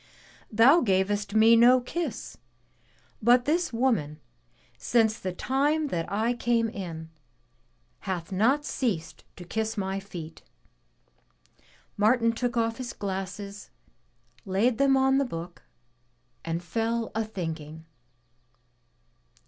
Thou 0.51 0.81
gavest 0.81 1.35
me 1.35 1.55
no 1.55 1.79
kiss, 1.79 2.35
but 3.21 3.45
this 3.45 3.71
woman, 3.71 4.19
since 4.75 5.19
the 5.19 5.31
time 5.31 5.89
that 5.89 6.11
I 6.11 6.33
came 6.33 6.69
in, 6.69 7.11
hath 7.99 8.31
195 8.31 8.31
MY 8.31 8.39
BOOK 8.39 8.57
HOUSE 8.57 8.57
not 8.57 8.65
ceased 8.97 9.23
to 9.35 9.43
kiss 9.45 9.77
my 9.77 9.99
feet/' 9.99 10.41
Martin 11.97 12.31
took 12.33 12.57
off 12.57 12.77
his 12.77 12.93
glasses, 12.93 13.69
laid 14.43 14.79
them 14.79 14.97
on 14.97 15.19
the 15.19 15.23
book 15.23 15.61
and 16.43 16.63
fell 16.63 17.11
a 17.13 17.23
thinking. 17.23 17.85